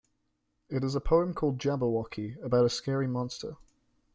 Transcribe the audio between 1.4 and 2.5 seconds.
"Jabberwocky"